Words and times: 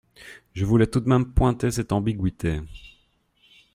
Je 0.55 0.65
voulais 0.65 0.87
tout 0.87 0.99
de 0.99 1.07
même 1.07 1.31
pointer 1.31 1.69
cette 1.69 1.91
ambiguïté. 1.91 2.59